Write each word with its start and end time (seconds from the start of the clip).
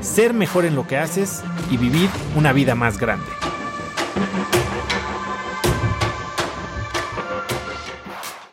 ser 0.00 0.34
mejor 0.34 0.64
en 0.64 0.74
lo 0.74 0.86
que 0.86 0.96
haces 0.96 1.42
y 1.70 1.76
vivir 1.76 2.08
una 2.36 2.52
vida 2.52 2.74
más 2.74 2.98
grande. 2.98 3.26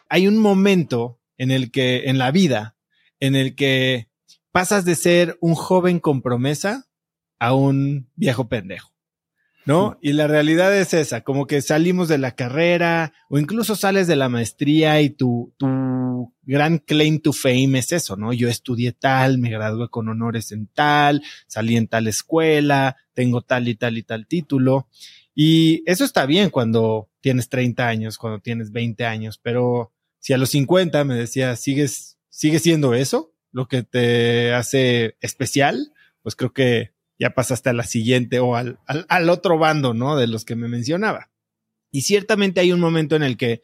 Hay 0.10 0.28
un 0.28 0.38
momento 0.38 1.20
en 1.38 1.52
el 1.52 1.72
que, 1.72 2.10
en 2.10 2.18
la 2.18 2.32
vida, 2.32 2.78
en 3.20 3.36
el 3.36 3.56
que 3.56 4.10
pasas 4.52 4.86
de 4.86 4.96
ser 4.96 5.38
un 5.42 5.56
joven 5.56 6.00
con 6.00 6.22
promesa 6.22 6.88
a 7.40 7.54
un 7.54 8.10
viejo 8.16 8.48
pendejo. 8.48 8.95
¿No? 9.66 9.98
Y 10.02 10.14
la 10.14 10.28
realidad 10.28 10.76
es 10.76 10.94
esa, 10.94 11.22
como 11.22 11.48
que 11.48 11.62
salimos 11.62 12.08
de 12.08 12.18
la 12.18 12.36
carrera 12.36 13.14
o 13.30 13.40
incluso 13.40 13.76
sales 13.76 14.08
de 14.08 14.16
la 14.16 14.30
maestría 14.30 15.02
y 15.02 15.10
tu, 15.10 15.54
tu 15.58 16.34
gran 16.44 16.78
claim 16.78 17.20
to 17.20 17.34
fame 17.34 17.80
es 17.80 17.92
eso, 17.92 18.16
¿no? 18.16 18.32
Yo 18.34 18.48
estudié 18.48 18.92
tal, 18.92 19.38
me 19.40 19.50
gradué 19.50 19.90
con 19.90 20.08
honores 20.08 20.52
en 20.52 20.68
tal, 20.68 21.24
salí 21.48 21.78
en 21.78 21.88
tal 21.88 22.08
escuela, 22.08 22.96
tengo 23.14 23.42
tal 23.42 23.68
y 23.68 23.76
tal 23.76 23.98
y 23.98 24.04
tal 24.04 24.28
título. 24.28 24.88
Y 25.34 25.84
eso 25.86 26.06
está 26.06 26.26
bien 26.26 26.50
cuando 26.50 27.10
tienes 27.20 27.50
30 27.50 27.88
años, 27.88 28.18
cuando 28.18 28.40
tienes 28.40 28.72
20 28.72 29.06
años, 29.06 29.40
pero 29.42 29.92
si 30.20 30.34
a 30.34 30.38
los 30.38 30.50
50 30.52 31.04
me 31.04 31.16
decía, 31.16 31.56
¿sigues, 31.56 32.18
sigue 32.30 32.60
siendo 32.60 32.94
eso 32.94 33.34
lo 33.52 33.68
que 33.68 33.84
te 33.84 34.54
hace 34.54 35.18
especial? 35.22 35.92
Pues 36.22 36.36
creo 36.36 36.54
que 36.54 36.95
ya 37.20 37.32
pasaste 37.32 37.70
a 37.70 37.74
la 37.74 37.84
siguiente 37.84 38.40
o 38.40 38.56
al, 38.56 38.80
al, 38.86 39.30
otro 39.30 39.58
bando, 39.58 39.94
¿no? 39.94 40.16
De 40.16 40.28
los 40.28 40.46
que 40.46 40.56
me 40.56 40.68
mencionaba. 40.68 41.30
Y 41.92 42.02
ciertamente 42.02 42.60
hay 42.60 42.72
un 42.72 42.80
momento 42.80 43.16
en 43.16 43.24
el 43.24 43.38
que 43.38 43.62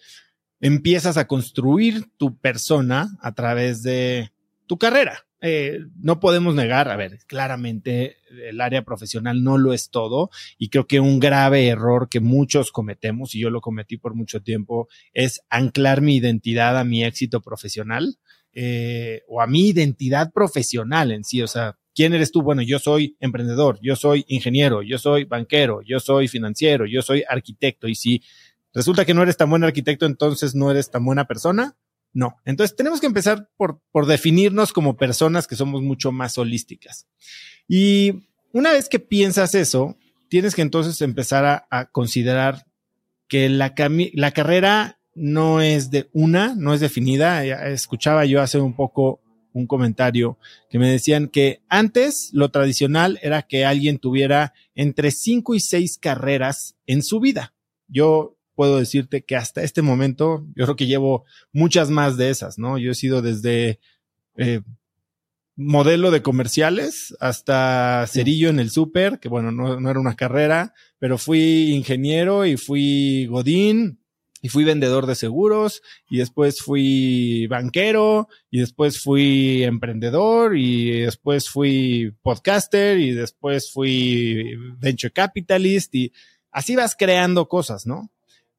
empiezas 0.59 1.17
a 1.17 1.27
construir 1.27 2.05
tu 2.17 2.37
persona 2.37 3.17
a 3.21 3.33
través 3.33 3.83
de 3.83 4.31
tu 4.67 4.77
carrera. 4.77 5.25
Eh, 5.43 5.79
no 5.99 6.19
podemos 6.19 6.53
negar, 6.53 6.87
a 6.87 6.95
ver, 6.95 7.17
claramente 7.25 8.17
el 8.47 8.61
área 8.61 8.83
profesional 8.83 9.43
no 9.43 9.57
lo 9.57 9.73
es 9.73 9.89
todo 9.89 10.29
y 10.59 10.69
creo 10.69 10.85
que 10.85 10.99
un 10.99 11.19
grave 11.19 11.67
error 11.67 12.09
que 12.09 12.19
muchos 12.19 12.71
cometemos, 12.71 13.33
y 13.33 13.39
yo 13.39 13.49
lo 13.49 13.59
cometí 13.59 13.97
por 13.97 14.13
mucho 14.13 14.43
tiempo, 14.43 14.87
es 15.13 15.41
anclar 15.49 16.01
mi 16.01 16.15
identidad 16.17 16.77
a 16.77 16.83
mi 16.83 17.03
éxito 17.03 17.41
profesional 17.41 18.19
eh, 18.53 19.23
o 19.27 19.41
a 19.41 19.47
mi 19.47 19.69
identidad 19.69 20.31
profesional 20.31 21.11
en 21.11 21.23
sí. 21.23 21.41
O 21.41 21.47
sea, 21.47 21.79
¿Quién 21.93 22.13
eres 22.13 22.31
tú? 22.31 22.41
Bueno, 22.41 22.61
yo 22.61 22.79
soy 22.79 23.17
emprendedor, 23.19 23.79
yo 23.81 23.95
soy 23.95 24.23
ingeniero, 24.27 24.81
yo 24.81 24.97
soy 24.97 25.25
banquero, 25.25 25.81
yo 25.81 25.99
soy 25.99 26.27
financiero, 26.27 26.85
yo 26.85 27.01
soy 27.01 27.23
arquitecto. 27.27 27.87
Y 27.87 27.95
si 27.95 28.23
resulta 28.73 29.05
que 29.05 29.13
no 29.13 29.23
eres 29.23 29.37
tan 29.37 29.49
buen 29.49 29.63
arquitecto, 29.63 30.05
entonces 30.05 30.55
no 30.55 30.71
eres 30.71 30.89
tan 30.89 31.03
buena 31.03 31.25
persona. 31.25 31.75
No. 32.13 32.37
Entonces 32.45 32.75
tenemos 32.75 32.99
que 32.99 33.07
empezar 33.07 33.49
por, 33.57 33.81
por 33.91 34.05
definirnos 34.05 34.73
como 34.73 34.97
personas 34.97 35.47
que 35.47 35.55
somos 35.55 35.81
mucho 35.81 36.11
más 36.11 36.37
holísticas. 36.37 37.07
Y 37.67 38.23
una 38.53 38.71
vez 38.71 38.89
que 38.89 38.99
piensas 38.99 39.55
eso, 39.55 39.97
tienes 40.29 40.55
que 40.55 40.61
entonces 40.61 41.01
empezar 41.01 41.45
a, 41.45 41.67
a 41.69 41.85
considerar 41.89 42.65
que 43.27 43.49
la, 43.49 43.73
la 44.13 44.31
carrera 44.31 44.99
no 45.13 45.61
es 45.61 45.91
de 45.91 46.09
una, 46.13 46.53
no 46.55 46.73
es 46.73 46.79
definida. 46.79 47.45
Escuchaba 47.67 48.25
yo 48.25 48.41
hace 48.41 48.59
un 48.59 48.75
poco 48.75 49.21
un 49.53 49.67
comentario 49.67 50.37
que 50.69 50.79
me 50.79 50.89
decían 50.89 51.27
que 51.27 51.61
antes 51.69 52.29
lo 52.33 52.49
tradicional 52.49 53.19
era 53.21 53.41
que 53.43 53.65
alguien 53.65 53.99
tuviera 53.99 54.53
entre 54.75 55.11
cinco 55.11 55.55
y 55.55 55.59
seis 55.59 55.97
carreras 55.97 56.75
en 56.87 57.03
su 57.03 57.19
vida. 57.19 57.53
Yo 57.87 58.35
puedo 58.55 58.77
decirte 58.77 59.23
que 59.23 59.35
hasta 59.35 59.63
este 59.63 59.81
momento, 59.81 60.45
yo 60.55 60.65
creo 60.65 60.75
que 60.75 60.87
llevo 60.87 61.25
muchas 61.51 61.89
más 61.89 62.17
de 62.17 62.29
esas, 62.29 62.57
¿no? 62.57 62.77
Yo 62.77 62.91
he 62.91 62.95
sido 62.95 63.21
desde 63.21 63.79
eh, 64.37 64.61
modelo 65.55 66.11
de 66.11 66.21
comerciales 66.21 67.15
hasta 67.19 68.05
cerillo 68.07 68.49
en 68.49 68.59
el 68.59 68.69
súper, 68.69 69.19
que 69.19 69.29
bueno, 69.29 69.51
no, 69.51 69.79
no 69.79 69.89
era 69.89 69.99
una 69.99 70.15
carrera, 70.15 70.73
pero 70.99 71.17
fui 71.17 71.71
ingeniero 71.73 72.45
y 72.45 72.57
fui 72.57 73.25
godín, 73.27 74.00
y 74.41 74.49
fui 74.49 74.63
vendedor 74.63 75.05
de 75.05 75.15
seguros 75.15 75.81
y 76.09 76.17
después 76.17 76.61
fui 76.61 77.45
banquero 77.47 78.27
y 78.49 78.59
después 78.59 78.99
fui 78.99 79.63
emprendedor 79.63 80.57
y 80.57 81.01
después 81.01 81.47
fui 81.49 82.15
podcaster 82.23 82.99
y 82.99 83.11
después 83.11 83.71
fui 83.71 84.55
venture 84.79 85.13
capitalist 85.13 85.93
y 85.93 86.11
así 86.51 86.75
vas 86.75 86.95
creando 86.97 87.47
cosas, 87.47 87.85
¿no? 87.85 88.11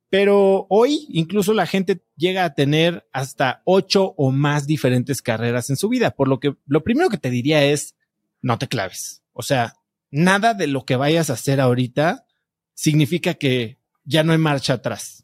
Pero 0.08 0.66
hoy 0.68 1.06
incluso 1.08 1.52
la 1.52 1.66
gente 1.66 2.04
llega 2.16 2.44
a 2.44 2.54
tener 2.54 3.08
hasta 3.12 3.62
ocho 3.64 4.14
o 4.16 4.30
más 4.30 4.66
diferentes 4.66 5.20
carreras 5.20 5.70
en 5.70 5.76
su 5.76 5.88
vida, 5.88 6.12
por 6.12 6.28
lo 6.28 6.38
que 6.38 6.54
lo 6.66 6.84
primero 6.84 7.08
que 7.08 7.18
te 7.18 7.30
diría 7.30 7.64
es 7.64 7.96
no 8.40 8.58
te 8.58 8.68
claves. 8.68 9.22
O 9.32 9.42
sea, 9.42 9.74
nada 10.10 10.54
de 10.54 10.66
lo 10.66 10.84
que 10.84 10.96
vayas 10.96 11.30
a 11.30 11.32
hacer 11.32 11.60
ahorita 11.60 12.26
significa 12.74 13.34
que 13.34 13.78
ya 14.04 14.22
no 14.22 14.32
hay 14.32 14.38
marcha 14.38 14.74
atrás 14.74 15.22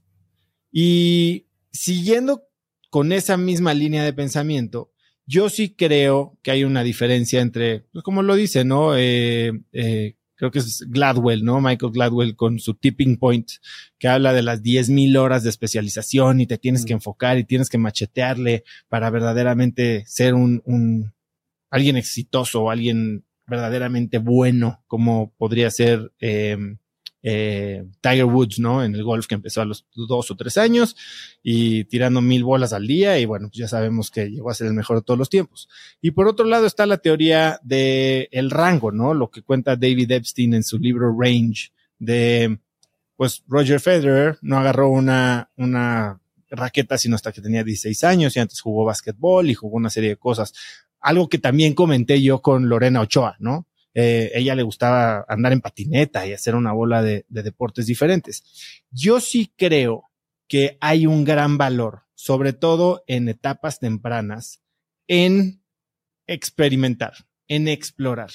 y 0.71 1.47
siguiendo 1.73 2.45
con 2.91 3.13
esa 3.13 3.37
misma 3.37 3.75
línea 3.75 4.05
de 4.05 4.13
pensamiento, 4.13 4.93
yo 5.27 5.51
sí 5.51 5.75
creo 5.75 6.39
que 6.43 6.51
hay 6.51 6.65
una 6.65 6.83
diferencia 6.83 7.41
entre, 7.41 7.81
pues 7.93 8.03
como 8.03 8.23
lo 8.23 8.35
dice, 8.35 8.65
¿no? 8.65 8.97
Eh, 8.97 9.53
eh, 9.73 10.17
creo 10.37 10.51
que 10.51 10.61
es 10.61 10.87
Gladwell, 10.89 11.45
¿no? 11.45 11.61
Michael 11.61 11.93
Gladwell 11.93 12.35
con 12.35 12.59
su 12.61 12.75
tipping 12.75 13.19
point, 13.19 13.51
que 13.99 14.09
habla 14.09 14.33
de 14.33 14.43
las 14.43 14.63
10.000 14.63 15.19
horas 15.19 15.43
de 15.43 15.51
especialización 15.51 16.41
y 16.41 16.47
te 16.47 16.57
tienes 16.57 16.87
que 16.87 16.95
enfocar 16.95 17.39
y 17.39 17.45
tienes 17.45 17.69
que 17.69 17.77
machetearle 17.77 18.65
para 18.89 19.11
verdaderamente 19.11 20.05
ser 20.07 20.33
un, 20.33 20.63
un 20.65 21.13
alguien 21.71 21.97
exitoso 21.97 22.63
o 22.63 22.71
alguien 22.71 23.25
verdaderamente 23.47 24.19
bueno, 24.19 24.83
como 24.87 25.35
podría 25.37 25.71
ser 25.71 26.13
eh, 26.21 26.57
eh, 27.23 27.85
Tiger 28.01 28.25
Woods, 28.25 28.59
¿no? 28.59 28.85
En 28.85 28.95
el 28.95 29.03
golf 29.03 29.27
que 29.27 29.35
empezó 29.35 29.61
a 29.61 29.65
los 29.65 29.87
dos 29.95 30.31
o 30.31 30.37
tres 30.37 30.57
años 30.57 30.97
y 31.43 31.85
tirando 31.85 32.21
mil 32.21 32.45
bolas 32.45 32.73
al 32.73 32.87
día 32.87 33.19
y 33.19 33.25
bueno, 33.25 33.49
pues 33.49 33.59
ya 33.59 33.69
sabemos 33.69 34.11
que 34.11 34.31
llegó 34.31 34.51
a 34.51 34.55
ser 34.55 34.69
el 34.69 34.75
mejor 34.75 34.97
de 34.97 35.03
todos 35.03 35.19
los 35.19 35.29
tiempos. 35.29 35.69
Y 36.01 36.13
por 36.13 36.29
otro 36.29 36.47
lado 36.47 36.67
está 36.67 36.87
la 36.87 36.99
teoría 36.99 37.59
de 37.63 38.29
el 38.33 38.51
rango, 38.51 38.93
¿no? 38.93 39.15
Lo 39.15 39.31
que 39.31 39.43
cuenta 39.43 39.77
David 39.77 40.11
Epstein 40.13 40.55
en 40.55 40.63
su 40.63 40.79
libro 40.79 41.15
Range 41.19 41.73
de, 41.99 42.59
pues 43.17 43.43
Roger 43.49 43.81
Federer 43.81 44.39
no 44.41 44.59
agarró 44.59 44.91
una, 44.91 45.51
una 45.57 46.21
raqueta 46.51 46.97
sino 46.97 47.17
hasta 47.17 47.33
que 47.33 47.43
tenía 47.43 47.65
16 47.65 48.05
años 48.05 48.37
y 48.37 48.41
antes 48.41 48.61
jugó 48.61 48.85
básquetbol 48.85 49.51
y 49.51 49.55
jugó 49.55 49.77
una 49.77 49.91
serie 49.91 50.11
de 50.11 50.17
cosas. 50.17 50.53
Algo 51.01 51.29
que 51.29 51.39
también 51.39 51.75
comenté 51.75 52.23
yo 52.23 52.43
con 52.43 52.69
Lorena 52.69 53.01
Ochoa, 53.01 53.37
¿no? 53.39 53.67
Eh, 53.95 54.31
ella 54.35 54.55
le 54.55 54.63
gustaba 54.63 55.25
andar 55.29 55.53
en 55.53 55.61
patineta 55.61 56.27
y 56.27 56.33
hacer 56.33 56.55
una 56.55 56.73
bola 56.73 57.03
de, 57.03 57.25
de 57.29 57.43
deportes 57.43 57.87
diferentes. 57.87 58.45
Yo 58.91 59.21
sí 59.21 59.53
creo 59.57 60.05
que 60.49 60.79
hay 60.81 61.07
un 61.07 61.25
gran 61.25 61.59
valor, 61.59 62.05
sobre 62.15 62.53
todo 62.53 63.05
en 63.07 63.29
etapas 63.29 63.79
tempranas, 63.79 64.63
en 65.07 65.63
experimentar, 66.27 67.15
en 67.49 67.69
explorar. 67.69 68.31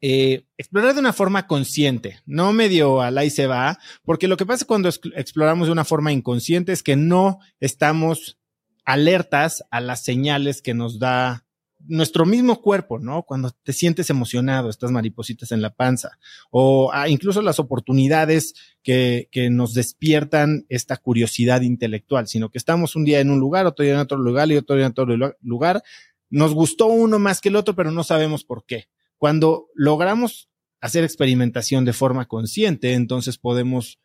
Eh, 0.00 0.46
explorar 0.58 0.92
de 0.92 1.00
una 1.00 1.14
forma 1.14 1.46
consciente, 1.46 2.20
no 2.26 2.52
medio 2.52 3.00
al 3.00 3.16
ahí 3.16 3.30
se 3.30 3.46
va, 3.46 3.78
porque 4.04 4.28
lo 4.28 4.36
que 4.36 4.44
pasa 4.44 4.66
cuando 4.66 4.90
exploramos 5.16 5.68
de 5.68 5.72
una 5.72 5.86
forma 5.86 6.12
inconsciente 6.12 6.72
es 6.72 6.82
que 6.82 6.94
no 6.94 7.38
estamos 7.58 8.38
alertas 8.84 9.64
a 9.70 9.80
las 9.80 10.04
señales 10.04 10.60
que 10.60 10.74
nos 10.74 10.98
da 10.98 11.43
nuestro 11.86 12.26
mismo 12.26 12.60
cuerpo, 12.60 12.98
¿no? 12.98 13.22
Cuando 13.22 13.50
te 13.50 13.72
sientes 13.72 14.10
emocionado, 14.10 14.70
estas 14.70 14.90
maripositas 14.90 15.52
en 15.52 15.62
la 15.62 15.70
panza, 15.70 16.18
o 16.50 16.90
ah, 16.92 17.08
incluso 17.08 17.42
las 17.42 17.58
oportunidades 17.58 18.54
que, 18.82 19.28
que 19.30 19.50
nos 19.50 19.74
despiertan 19.74 20.66
esta 20.68 20.96
curiosidad 20.96 21.62
intelectual, 21.62 22.28
sino 22.28 22.50
que 22.50 22.58
estamos 22.58 22.96
un 22.96 23.04
día 23.04 23.20
en 23.20 23.30
un 23.30 23.40
lugar, 23.40 23.66
otro 23.66 23.84
día 23.84 23.94
en 23.94 24.00
otro 24.00 24.18
lugar 24.18 24.50
y 24.50 24.56
otro 24.56 24.76
día 24.76 24.86
en 24.86 24.92
otro 24.92 25.36
lugar. 25.40 25.82
Nos 26.30 26.54
gustó 26.54 26.86
uno 26.86 27.18
más 27.18 27.40
que 27.40 27.48
el 27.48 27.56
otro, 27.56 27.74
pero 27.74 27.90
no 27.90 28.04
sabemos 28.04 28.44
por 28.44 28.64
qué. 28.64 28.88
Cuando 29.18 29.68
logramos 29.74 30.48
hacer 30.80 31.04
experimentación 31.04 31.84
de 31.84 31.92
forma 31.92 32.26
consciente, 32.26 32.92
entonces 32.92 33.38
podemos 33.38 33.98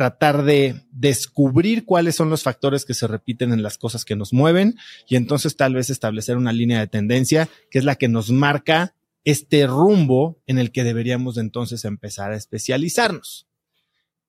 tratar 0.00 0.44
de 0.44 0.80
descubrir 0.92 1.84
cuáles 1.84 2.16
son 2.16 2.30
los 2.30 2.42
factores 2.42 2.86
que 2.86 2.94
se 2.94 3.06
repiten 3.06 3.52
en 3.52 3.62
las 3.62 3.76
cosas 3.76 4.06
que 4.06 4.16
nos 4.16 4.32
mueven 4.32 4.78
y 5.06 5.16
entonces 5.16 5.56
tal 5.56 5.74
vez 5.74 5.90
establecer 5.90 6.38
una 6.38 6.54
línea 6.54 6.80
de 6.80 6.86
tendencia 6.86 7.50
que 7.70 7.78
es 7.78 7.84
la 7.84 7.96
que 7.96 8.08
nos 8.08 8.30
marca 8.30 8.94
este 9.24 9.66
rumbo 9.66 10.40
en 10.46 10.58
el 10.58 10.72
que 10.72 10.84
deberíamos 10.84 11.36
entonces 11.36 11.84
empezar 11.84 12.32
a 12.32 12.36
especializarnos. 12.36 13.46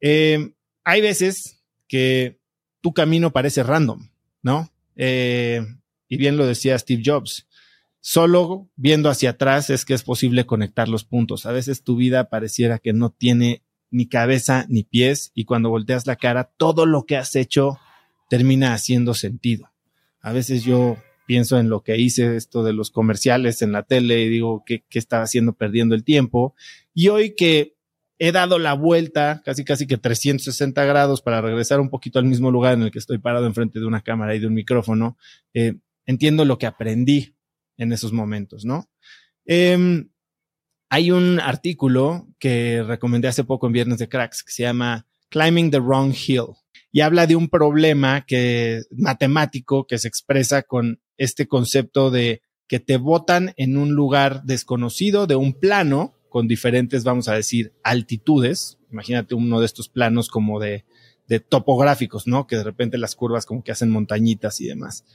Eh, 0.02 0.56
hay 0.84 1.00
veces 1.00 1.64
que 1.88 2.42
tu 2.82 2.94
camino 2.94 3.32
parece 3.32 3.64
random, 3.64 4.10
¿no? 4.42 4.74
Eh, 4.98 5.66
y 6.10 6.18
bien 6.18 6.36
lo 6.36 6.46
decía 6.46 6.78
Steve 6.78 7.02
Jobs, 7.06 7.48
solo 8.02 8.70
viendo 8.76 9.10
hacia 9.10 9.30
atrás 9.30 9.70
es 9.70 9.86
que 9.86 9.94
es 9.94 10.04
posible 10.04 10.46
conectar 10.46 10.90
los 10.90 11.06
puntos. 11.06 11.46
A 11.46 11.54
veces 11.54 11.82
tu 11.82 11.96
vida 11.96 12.30
pareciera 12.30 12.78
que 12.78 12.92
no 12.92 13.10
tiene 13.10 13.64
ni 13.92 14.08
cabeza 14.08 14.66
ni 14.70 14.84
pies 14.84 15.32
y 15.36 15.46
cuando 15.46 15.70
volteas 15.70 16.08
la 16.08 16.16
cara, 16.16 16.52
todo 16.58 16.86
lo 16.86 17.06
que 17.06 17.18
has 17.18 17.36
hecho 17.36 17.78
termina 18.30 18.74
haciendo 18.74 19.14
sentido. 19.14 19.70
A 20.22 20.32
veces 20.32 20.64
yo 20.64 20.98
pienso 21.28 21.60
en 21.60 21.70
lo 21.70 21.84
que 21.84 21.98
hice, 21.98 22.36
esto 22.36 22.64
de 22.64 22.74
los 22.74 22.90
comerciales 22.90 23.62
en 23.62 23.72
la 23.72 23.84
tele 23.84 24.22
y 24.22 24.30
digo, 24.30 24.64
¿qué, 24.66 24.84
qué 24.90 25.00
estaba 25.00 25.24
haciendo 25.24 25.54
perdiendo 25.54 25.94
el 25.94 26.04
tiempo? 26.04 26.56
Y 26.94 27.10
hoy 27.10 27.36
que 27.36 27.76
he 28.20 28.32
dado 28.32 28.60
la 28.60 28.74
vuelta, 28.74 29.42
casi 29.44 29.66
casi 29.66 29.88
que 29.88 29.98
360 29.98 30.86
grados 30.86 31.22
para 31.22 31.42
regresar 31.42 31.80
un 31.80 31.90
poquito 31.90 32.20
al 32.20 32.26
mismo 32.26 32.52
lugar 32.52 32.74
en 32.74 32.84
el 32.84 32.92
que 32.92 33.00
estoy 33.00 33.18
parado 33.18 33.46
enfrente 33.46 33.80
de 33.80 33.86
una 33.86 34.02
cámara 34.02 34.36
y 34.36 34.40
de 34.40 34.48
un 34.48 34.54
micrófono, 34.54 35.18
eh, 35.54 35.76
entiendo 36.06 36.46
lo 36.46 36.58
que 36.58 36.68
aprendí 36.68 37.36
en 37.78 37.92
esos 37.92 38.14
momentos, 38.14 38.64
¿no? 38.64 38.90
Eh, 39.46 40.06
hay 40.92 41.10
un 41.10 41.40
artículo 41.40 42.28
que 42.38 42.84
recomendé 42.84 43.30
hace 43.30 43.46
poco 43.46 43.66
en 43.66 43.72
Viernes 43.72 43.98
de 43.98 44.10
Cracks 44.10 44.44
que 44.44 44.52
se 44.52 44.64
llama 44.64 45.08
Climbing 45.30 45.72
the 45.72 45.80
Wrong 45.80 46.14
Hill 46.14 46.48
y 46.92 47.00
habla 47.00 47.28
de 47.28 47.38
un 47.38 47.48
problema 47.48 48.26
que 48.26 48.82
matemático 48.92 49.88
que 49.88 49.98
se 49.98 50.10
expresa 50.10 50.64
con 50.64 51.00
este 51.16 51.48
concepto 51.48 52.12
de 52.12 52.42
que 52.68 52.82
te 52.82 52.98
botan 52.98 53.54
en 53.56 53.78
un 53.78 53.94
lugar 53.94 54.44
desconocido 54.44 55.28
de 55.28 55.38
un 55.38 55.54
plano 55.54 56.14
con 56.28 56.50
diferentes, 56.50 57.06
vamos 57.06 57.30
a 57.30 57.36
decir, 57.36 57.72
altitudes. 57.84 58.78
Imagínate 58.92 59.34
uno 59.34 59.62
de 59.62 59.68
estos 59.68 59.88
planos 59.88 60.28
como 60.28 60.60
de, 60.60 60.84
de 61.32 61.40
topográficos, 61.40 62.28
¿no? 62.28 62.46
Que 62.46 62.58
de 62.58 62.66
repente 62.66 62.98
las 62.98 63.16
curvas 63.16 63.46
como 63.46 63.64
que 63.64 63.72
hacen 63.72 63.90
montañitas 63.90 64.60
y 64.60 64.68
demás. 64.68 65.06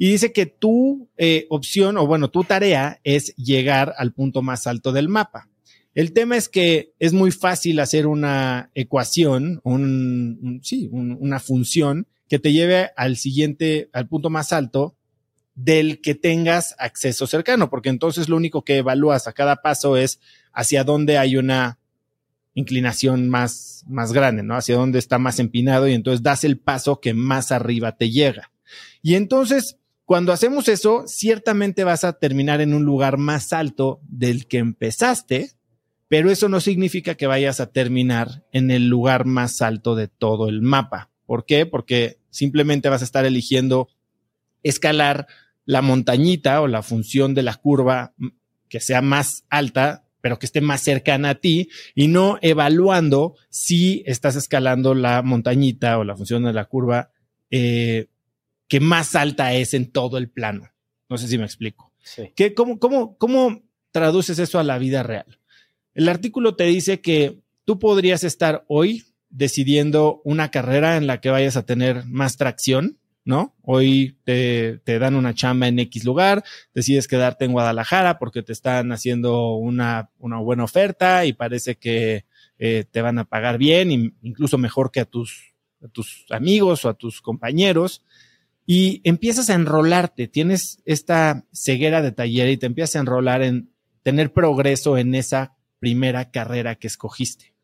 Y 0.00 0.10
dice 0.10 0.32
que 0.32 0.46
tu 0.46 1.08
eh, 1.16 1.46
opción 1.48 1.96
o 1.96 2.08
bueno, 2.08 2.28
tu 2.28 2.42
tarea 2.42 2.98
es 3.04 3.36
llegar 3.36 3.94
al 3.96 4.12
punto 4.12 4.42
más 4.42 4.66
alto 4.66 4.90
del 4.90 5.08
mapa. 5.08 5.48
El 5.94 6.12
tema 6.12 6.36
es 6.36 6.48
que 6.48 6.92
es 6.98 7.12
muy 7.12 7.30
fácil 7.30 7.78
hacer 7.78 8.08
una 8.08 8.72
ecuación, 8.74 9.60
un, 9.62 10.58
sí, 10.64 10.88
una 10.90 11.38
función 11.38 12.08
que 12.28 12.40
te 12.40 12.52
lleve 12.52 12.90
al 12.96 13.16
siguiente, 13.16 13.90
al 13.92 14.08
punto 14.08 14.28
más 14.28 14.52
alto 14.52 14.96
del 15.54 16.00
que 16.00 16.16
tengas 16.16 16.74
acceso 16.80 17.28
cercano, 17.28 17.70
porque 17.70 17.90
entonces 17.90 18.28
lo 18.28 18.36
único 18.36 18.64
que 18.64 18.78
evalúas 18.78 19.28
a 19.28 19.32
cada 19.34 19.62
paso 19.62 19.96
es 19.96 20.18
hacia 20.52 20.82
dónde 20.82 21.16
hay 21.16 21.36
una 21.36 21.78
inclinación 22.54 23.28
más, 23.28 23.84
más 23.88 24.12
grande, 24.12 24.42
¿no? 24.42 24.56
Hacia 24.56 24.76
dónde 24.76 24.98
está 24.98 25.18
más 25.18 25.38
empinado 25.38 25.88
y 25.88 25.94
entonces 25.94 26.22
das 26.22 26.44
el 26.44 26.58
paso 26.58 27.00
que 27.00 27.14
más 27.14 27.52
arriba 27.52 27.96
te 27.96 28.10
llega. 28.10 28.50
Y 29.02 29.14
entonces 29.14 29.80
cuando 30.10 30.32
hacemos 30.32 30.66
eso, 30.66 31.04
ciertamente 31.06 31.84
vas 31.84 32.02
a 32.02 32.14
terminar 32.14 32.60
en 32.60 32.74
un 32.74 32.82
lugar 32.82 33.16
más 33.16 33.52
alto 33.52 34.00
del 34.08 34.48
que 34.48 34.58
empezaste, 34.58 35.52
pero 36.08 36.32
eso 36.32 36.48
no 36.48 36.58
significa 36.58 37.14
que 37.14 37.28
vayas 37.28 37.60
a 37.60 37.70
terminar 37.70 38.44
en 38.50 38.72
el 38.72 38.88
lugar 38.88 39.24
más 39.24 39.62
alto 39.62 39.94
de 39.94 40.08
todo 40.08 40.48
el 40.48 40.62
mapa. 40.62 41.10
¿Por 41.26 41.46
qué? 41.46 41.64
Porque 41.64 42.18
simplemente 42.30 42.88
vas 42.88 43.02
a 43.02 43.04
estar 43.04 43.24
eligiendo 43.24 43.88
escalar 44.64 45.28
la 45.64 45.80
montañita 45.80 46.60
o 46.60 46.66
la 46.66 46.82
función 46.82 47.32
de 47.32 47.44
la 47.44 47.54
curva 47.54 48.12
que 48.68 48.80
sea 48.80 49.02
más 49.02 49.44
alta, 49.48 50.08
pero 50.20 50.38
que 50.38 50.46
esté 50.46 50.60
más 50.60 50.80
cercana 50.80 51.30
a 51.30 51.34
ti 51.36 51.68
y 51.94 52.08
no 52.08 52.38
evaluando 52.42 53.36
si 53.48 54.02
estás 54.06 54.36
escalando 54.36 54.94
la 54.94 55.22
montañita 55.22 55.98
o 55.98 56.04
la 56.04 56.16
función 56.16 56.44
de 56.44 56.52
la 56.52 56.66
curva 56.66 57.10
eh, 57.50 58.06
que 58.68 58.80
más 58.80 59.16
alta 59.16 59.52
es 59.54 59.74
en 59.74 59.90
todo 59.90 60.16
el 60.16 60.30
plano. 60.30 60.70
No 61.08 61.18
sé 61.18 61.26
si 61.26 61.38
me 61.38 61.44
explico. 61.44 61.92
Sí. 62.04 62.32
¿Qué, 62.36 62.54
cómo, 62.54 62.78
cómo, 62.78 63.18
¿Cómo 63.18 63.62
traduces 63.90 64.38
eso 64.38 64.58
a 64.58 64.64
la 64.64 64.78
vida 64.78 65.02
real? 65.02 65.40
El 65.94 66.08
artículo 66.08 66.54
te 66.54 66.64
dice 66.64 67.00
que 67.00 67.40
tú 67.64 67.78
podrías 67.80 68.22
estar 68.22 68.64
hoy 68.68 69.04
decidiendo 69.28 70.20
una 70.24 70.50
carrera 70.50 70.96
en 70.96 71.06
la 71.06 71.20
que 71.20 71.30
vayas 71.30 71.56
a 71.56 71.66
tener 71.66 72.04
más 72.06 72.36
tracción, 72.36 72.99
Hoy 73.62 74.16
te, 74.24 74.78
te, 74.84 74.98
dan 74.98 75.14
una 75.14 75.34
chamba 75.34 75.68
en 75.68 75.78
X 75.78 76.04
lugar, 76.04 76.42
decides 76.74 77.08
quedarte 77.08 77.44
en 77.44 77.52
Guadalajara 77.52 78.18
porque 78.18 78.42
te 78.42 78.52
están 78.52 78.92
haciendo 78.92 79.54
una, 79.54 80.10
una 80.18 80.38
buena 80.38 80.64
oferta 80.64 81.24
y 81.24 81.32
parece 81.32 81.76
que 81.76 82.24
eh, 82.58 82.84
te 82.90 83.02
van 83.02 83.18
a 83.18 83.24
pagar 83.24 83.58
bien, 83.58 83.90
incluso 84.22 84.58
mejor 84.58 84.90
que 84.90 85.00
a 85.00 85.04
tus, 85.04 85.54
a 85.82 85.88
tus 85.88 86.26
amigos 86.30 86.84
o 86.84 86.88
a 86.88 86.94
tus 86.94 87.20
compañeros 87.20 88.02
y 88.66 89.00
empiezas 89.04 89.50
a 89.50 89.54
enrolarte, 89.54 90.28
tienes 90.28 90.80
esta 90.84 91.44
ceguera 91.52 92.02
de 92.02 92.12
taller 92.12 92.48
y 92.50 92.56
te 92.56 92.66
empiezas 92.66 92.96
a 92.96 93.00
enrolar 93.00 93.42
en 93.42 93.70
tener 94.02 94.32
progreso 94.32 94.96
en 94.96 95.14
esa 95.14 95.56
primera 95.78 96.30
carrera 96.30 96.74
que 96.76 96.86
escogiste. 96.86 97.54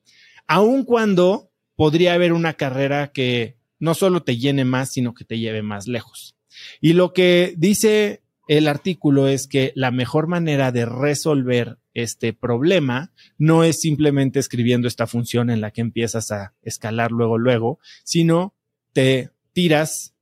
Aun 0.46 0.84
cuando 0.84 1.50
podría 1.76 2.14
haber 2.14 2.32
una 2.32 2.54
carrera 2.54 3.12
que 3.12 3.55
no 3.78 3.94
solo 3.94 4.22
te 4.22 4.36
llene 4.36 4.64
más, 4.64 4.92
sino 4.92 5.14
que 5.14 5.24
te 5.24 5.38
lleve 5.38 5.62
más 5.62 5.86
lejos. 5.86 6.36
Y 6.80 6.94
lo 6.94 7.12
que 7.12 7.54
dice 7.56 8.22
el 8.48 8.68
artículo 8.68 9.28
es 9.28 9.48
que 9.48 9.72
la 9.74 9.90
mejor 9.90 10.28
manera 10.28 10.70
de 10.72 10.86
resolver 10.86 11.78
este 11.94 12.32
problema 12.32 13.12
no 13.38 13.64
es 13.64 13.80
simplemente 13.80 14.38
escribiendo 14.38 14.86
esta 14.86 15.06
función 15.06 15.50
en 15.50 15.60
la 15.60 15.70
que 15.70 15.80
empiezas 15.80 16.30
a 16.30 16.54
escalar 16.62 17.10
luego, 17.10 17.38
luego, 17.38 17.80
sino 18.04 18.54
te 18.92 19.30
tiras 19.52 20.14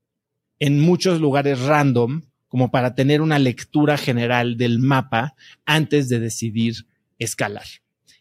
en 0.58 0.80
muchos 0.80 1.20
lugares 1.20 1.60
random 1.60 2.22
como 2.48 2.70
para 2.70 2.94
tener 2.94 3.20
una 3.20 3.38
lectura 3.38 3.98
general 3.98 4.56
del 4.56 4.78
mapa 4.78 5.34
antes 5.66 6.08
de 6.08 6.20
decidir 6.20 6.86
escalar. 7.18 7.66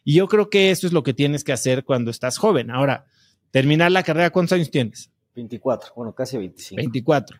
Y 0.03 0.15
yo 0.15 0.27
creo 0.27 0.49
que 0.49 0.71
eso 0.71 0.87
es 0.87 0.93
lo 0.93 1.03
que 1.03 1.13
tienes 1.13 1.43
que 1.43 1.53
hacer 1.53 1.83
cuando 1.85 2.11
estás 2.11 2.37
joven. 2.37 2.71
Ahora, 2.71 3.05
terminar 3.51 3.91
la 3.91 4.03
carrera, 4.03 4.31
¿cuántos 4.31 4.53
años 4.53 4.71
tienes? 4.71 5.12
24, 5.35 5.93
bueno, 5.95 6.13
casi 6.13 6.37
25. 6.37 6.77
24. 6.77 7.39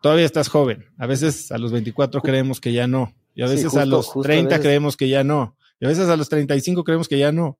Todavía 0.00 0.24
estás 0.24 0.48
joven. 0.48 0.86
A 0.98 1.06
veces 1.06 1.50
a 1.50 1.58
los 1.58 1.72
24 1.72 2.20
creemos 2.22 2.60
que 2.60 2.72
ya 2.72 2.86
no. 2.86 3.14
Y 3.34 3.42
a 3.42 3.46
veces 3.46 3.74
a 3.76 3.84
los 3.84 4.12
30 4.12 4.60
creemos 4.60 4.96
que 4.96 5.08
ya 5.08 5.24
no. 5.24 5.56
Y 5.80 5.86
a 5.86 5.88
veces 5.88 6.08
a 6.08 6.16
los 6.16 6.28
35 6.28 6.84
creemos 6.84 7.08
que 7.08 7.18
ya 7.18 7.32
no. 7.32 7.58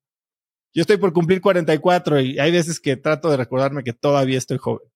Yo 0.74 0.82
estoy 0.82 0.98
por 0.98 1.12
cumplir 1.12 1.40
44 1.40 2.20
y 2.20 2.38
hay 2.38 2.52
veces 2.52 2.78
que 2.78 2.96
trato 2.96 3.30
de 3.30 3.36
recordarme 3.36 3.82
que 3.82 3.92
todavía 3.92 4.38
estoy 4.38 4.58
joven 4.58 4.88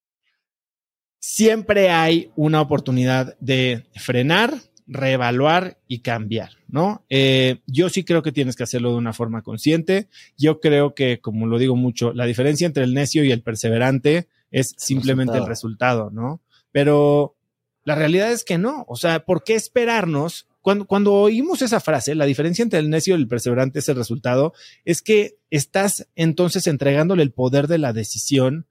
siempre 1.23 1.89
hay 1.89 2.31
una 2.35 2.61
oportunidad 2.61 3.39
de 3.39 3.85
frenar, 3.95 4.55
reevaluar 4.89 5.79
y 5.87 6.01
cambiar, 6.01 6.51
¿no? 6.67 7.07
Eh, 7.09 7.61
yo 7.67 7.89
sí 7.89 8.05
creo 8.05 8.23
que 8.23 8.33
tienes 8.33 8.57
que 8.57 8.65
hacerlo 8.65 8.91
de 8.91 8.97
una 8.97 9.13
forma 9.13 9.43
consciente. 9.43 10.09
Yo 10.37 10.61
creo 10.61 10.95
que, 10.95 11.21
como 11.21 11.47
lo 11.47 11.59
digo 11.59 11.77
mucho, 11.77 12.13
la 12.13 12.27
diferencia 12.27 12.67
entre 12.67 12.83
el 12.83 12.93
necio 12.93 13.23
y 13.25 13.31
el 13.31 13.43
perseverante 13.43 14.29
es 14.53 14.75
simplemente 14.77 15.37
el 15.37 15.47
resultado, 15.47 16.11
¿no? 16.11 16.41
Pero 16.71 17.37
la 17.85 17.97
realidad 17.97 18.31
es 18.31 18.45
que 18.45 18.59
no. 18.59 18.85
O 18.87 18.97
sea, 18.97 19.25
¿por 19.25 19.43
qué 19.43 19.55
esperarnos? 19.55 20.47
Cuando, 20.61 20.87
cuando 20.87 21.15
oímos 21.15 21.63
esa 21.63 21.81
frase, 21.81 22.15
la 22.15 22.27
diferencia 22.27 22.63
entre 22.63 22.79
el 22.79 22.91
necio 22.91 23.17
y 23.17 23.21
el 23.21 23.27
perseverante 23.27 23.81
es 23.81 23.89
el 23.89 23.97
resultado, 23.97 24.53
es 24.85 25.03
que 25.03 25.39
estás 25.51 26.09
entonces 26.15 26.69
entregándole 26.69 27.25
el 27.25 27.33
poder 27.33 27.67
de 27.67 27.79
la 27.79 27.93
decisión 27.93 28.67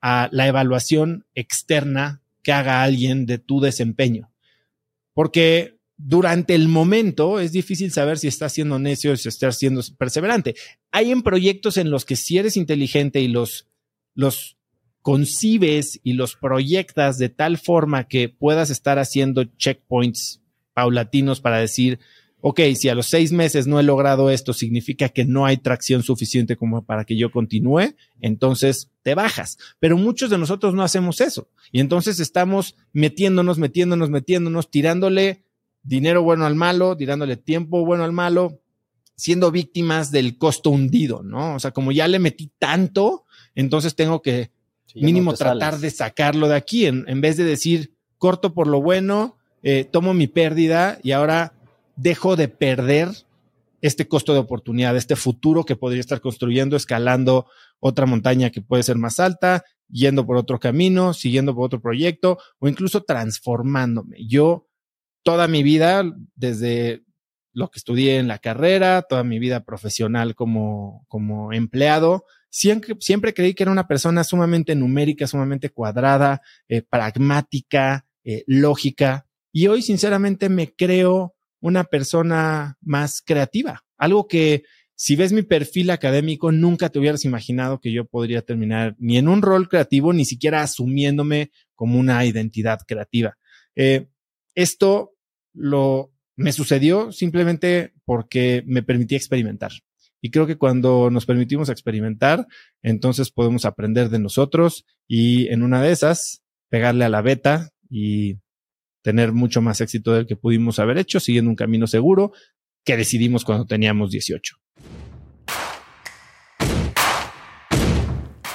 a 0.00 0.28
la 0.30 0.46
evaluación 0.46 1.26
externa 1.34 2.22
que 2.42 2.52
haga 2.52 2.82
alguien 2.82 3.26
de 3.26 3.38
tu 3.38 3.60
desempeño. 3.60 4.30
Porque 5.14 5.78
durante 5.96 6.54
el 6.54 6.68
momento 6.68 7.40
es 7.40 7.52
difícil 7.52 7.90
saber 7.92 8.18
si 8.18 8.28
estás 8.28 8.52
siendo 8.52 8.78
necio 8.78 9.12
o 9.12 9.16
si 9.16 9.28
estás 9.28 9.58
siendo 9.58 9.80
perseverante. 9.96 10.54
Hay 10.92 11.10
en 11.10 11.22
proyectos 11.22 11.76
en 11.76 11.90
los 11.90 12.04
que 12.04 12.16
si 12.16 12.38
eres 12.38 12.56
inteligente 12.56 13.20
y 13.20 13.28
los, 13.28 13.68
los 14.14 14.58
concibes 15.04 16.00
y 16.02 16.14
los 16.14 16.34
proyectas 16.34 17.18
de 17.18 17.28
tal 17.28 17.58
forma 17.58 18.08
que 18.08 18.30
puedas 18.30 18.70
estar 18.70 18.98
haciendo 18.98 19.44
checkpoints 19.44 20.40
paulatinos 20.72 21.42
para 21.42 21.58
decir, 21.58 21.98
ok, 22.40 22.60
si 22.74 22.88
a 22.88 22.94
los 22.94 23.08
seis 23.08 23.30
meses 23.30 23.66
no 23.66 23.78
he 23.78 23.82
logrado 23.82 24.30
esto, 24.30 24.54
significa 24.54 25.10
que 25.10 25.26
no 25.26 25.44
hay 25.44 25.58
tracción 25.58 26.02
suficiente 26.02 26.56
como 26.56 26.86
para 26.86 27.04
que 27.04 27.18
yo 27.18 27.30
continúe, 27.30 27.94
entonces 28.22 28.92
te 29.02 29.14
bajas. 29.14 29.58
Pero 29.78 29.98
muchos 29.98 30.30
de 30.30 30.38
nosotros 30.38 30.72
no 30.72 30.82
hacemos 30.82 31.20
eso. 31.20 31.50
Y 31.70 31.80
entonces 31.80 32.18
estamos 32.18 32.74
metiéndonos, 32.94 33.58
metiéndonos, 33.58 34.08
metiéndonos, 34.08 34.70
tirándole 34.70 35.44
dinero 35.82 36.22
bueno 36.22 36.46
al 36.46 36.54
malo, 36.54 36.96
tirándole 36.96 37.36
tiempo 37.36 37.84
bueno 37.84 38.04
al 38.04 38.12
malo, 38.12 38.62
siendo 39.16 39.50
víctimas 39.50 40.10
del 40.10 40.38
costo 40.38 40.70
hundido, 40.70 41.22
¿no? 41.22 41.56
O 41.56 41.60
sea, 41.60 41.72
como 41.72 41.92
ya 41.92 42.08
le 42.08 42.18
metí 42.20 42.50
tanto, 42.58 43.26
entonces 43.54 43.94
tengo 43.94 44.22
que 44.22 44.53
mínimo 44.94 45.34
tratar 45.34 45.78
de 45.78 45.90
sacarlo 45.90 46.48
de 46.48 46.56
aquí, 46.56 46.86
en, 46.86 47.04
en, 47.08 47.20
vez 47.20 47.36
de 47.36 47.44
decir, 47.44 47.94
corto 48.18 48.54
por 48.54 48.66
lo 48.66 48.80
bueno, 48.80 49.36
eh, 49.62 49.84
tomo 49.84 50.14
mi 50.14 50.26
pérdida 50.26 50.98
y 51.02 51.12
ahora 51.12 51.54
dejo 51.96 52.36
de 52.36 52.48
perder 52.48 53.08
este 53.80 54.08
costo 54.08 54.32
de 54.32 54.38
oportunidad, 54.38 54.96
este 54.96 55.16
futuro 55.16 55.64
que 55.64 55.76
podría 55.76 56.00
estar 56.00 56.20
construyendo, 56.20 56.76
escalando 56.76 57.46
otra 57.80 58.06
montaña 58.06 58.50
que 58.50 58.62
puede 58.62 58.82
ser 58.82 58.96
más 58.96 59.20
alta, 59.20 59.64
yendo 59.88 60.26
por 60.26 60.36
otro 60.36 60.58
camino, 60.58 61.12
siguiendo 61.12 61.54
por 61.54 61.66
otro 61.66 61.80
proyecto 61.80 62.38
o 62.58 62.68
incluso 62.68 63.02
transformándome. 63.02 64.16
Yo 64.26 64.68
toda 65.22 65.48
mi 65.48 65.62
vida, 65.62 66.02
desde 66.34 67.04
lo 67.52 67.70
que 67.70 67.78
estudié 67.78 68.18
en 68.18 68.28
la 68.28 68.38
carrera, 68.38 69.02
toda 69.02 69.22
mi 69.22 69.38
vida 69.38 69.64
profesional 69.64 70.34
como, 70.34 71.04
como 71.08 71.52
empleado, 71.52 72.24
siempre, 72.54 72.94
siempre 73.00 73.34
creí 73.34 73.52
que 73.52 73.64
era 73.64 73.72
una 73.72 73.88
persona 73.88 74.22
sumamente 74.22 74.76
numérica, 74.76 75.26
sumamente 75.26 75.70
cuadrada, 75.70 76.40
eh, 76.68 76.82
pragmática, 76.82 78.06
eh, 78.22 78.44
lógica. 78.46 79.26
Y 79.50 79.66
hoy, 79.66 79.82
sinceramente, 79.82 80.48
me 80.48 80.72
creo 80.72 81.34
una 81.60 81.82
persona 81.82 82.78
más 82.80 83.22
creativa. 83.22 83.84
Algo 83.96 84.28
que 84.28 84.62
si 84.94 85.16
ves 85.16 85.32
mi 85.32 85.42
perfil 85.42 85.90
académico, 85.90 86.52
nunca 86.52 86.90
te 86.90 87.00
hubieras 87.00 87.24
imaginado 87.24 87.80
que 87.80 87.90
yo 87.90 88.04
podría 88.04 88.42
terminar 88.42 88.94
ni 89.00 89.18
en 89.18 89.26
un 89.26 89.42
rol 89.42 89.68
creativo, 89.68 90.12
ni 90.12 90.24
siquiera 90.24 90.62
asumiéndome 90.62 91.50
como 91.74 91.98
una 91.98 92.24
identidad 92.24 92.78
creativa. 92.86 93.36
Eh, 93.74 94.06
esto 94.54 95.16
lo 95.52 96.12
me 96.36 96.52
sucedió 96.52 97.10
simplemente 97.10 97.94
porque 98.04 98.62
me 98.64 98.84
permití 98.84 99.16
experimentar. 99.16 99.72
Y 100.24 100.30
creo 100.30 100.46
que 100.46 100.56
cuando 100.56 101.10
nos 101.10 101.26
permitimos 101.26 101.68
experimentar, 101.68 102.46
entonces 102.82 103.30
podemos 103.30 103.66
aprender 103.66 104.08
de 104.08 104.18
nosotros 104.18 104.86
y 105.06 105.48
en 105.48 105.62
una 105.62 105.82
de 105.82 105.92
esas 105.92 106.42
pegarle 106.70 107.04
a 107.04 107.10
la 107.10 107.20
beta 107.20 107.68
y 107.90 108.38
tener 109.02 109.32
mucho 109.32 109.60
más 109.60 109.82
éxito 109.82 110.14
del 110.14 110.26
que 110.26 110.34
pudimos 110.34 110.78
haber 110.78 110.96
hecho, 110.96 111.20
siguiendo 111.20 111.50
un 111.50 111.56
camino 111.56 111.86
seguro 111.86 112.32
que 112.86 112.96
decidimos 112.96 113.44
cuando 113.44 113.66
teníamos 113.66 114.12
18. 114.12 114.56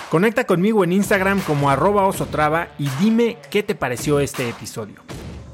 Conecta 0.09 0.45
conmigo 0.45 0.83
en 0.83 0.91
Instagram 0.91 1.39
como 1.41 1.69
arroba 1.69 2.07
osotrava 2.07 2.69
y 2.79 2.89
dime 2.99 3.37
qué 3.51 3.61
te 3.61 3.75
pareció 3.75 4.19
este 4.19 4.49
episodio. 4.49 5.03